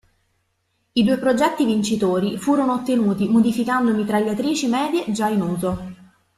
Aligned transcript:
I 0.93 1.03
due 1.03 1.19
progetti 1.19 1.63
vincitori 1.63 2.35
furono 2.39 2.73
ottenuti 2.73 3.27
modificando 3.27 3.93
mitragliatrici 3.93 4.65
medie 4.67 5.11
già 5.11 5.27
in 5.27 5.41
uso. 5.41 5.93